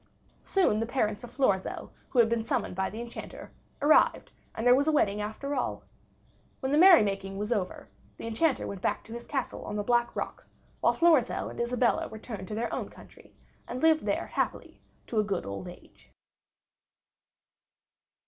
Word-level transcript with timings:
Soon 0.41 0.79
the 0.79 0.87
parents 0.87 1.23
of 1.23 1.29
Florizel, 1.29 1.91
who 2.09 2.17
had 2.17 2.27
been 2.27 2.43
summoned 2.43 2.73
by 2.75 2.89
the 2.89 2.99
Enchanter, 2.99 3.51
arrived, 3.83 4.31
and 4.55 4.65
there 4.65 4.73
was 4.73 4.87
a 4.87 4.91
wedding 4.91 5.21
after 5.21 5.53
all. 5.53 5.83
When 6.59 6.71
the 6.71 6.77
merrymaking 6.79 7.37
was 7.37 7.51
over, 7.53 7.87
the 8.17 8.25
Enchanter 8.25 8.65
went 8.65 8.81
back 8.81 9.03
to 9.03 9.13
his 9.13 9.27
castle 9.27 9.63
on 9.63 9.75
the 9.75 9.83
Black 9.83 10.15
Rock, 10.15 10.47
while 10.79 10.93
Florizel 10.93 11.49
and 11.49 11.59
Isabella 11.61 12.07
returned 12.09 12.47
to 12.47 12.55
their 12.55 12.73
own 12.73 12.89
country, 12.89 13.35
and 13.67 13.83
lived 13.83 14.05
there 14.07 14.25
happily 14.25 14.81
to 15.05 15.19
a 15.19 15.23
good 15.23 15.45
old 15.45 15.67
age. 15.67 16.09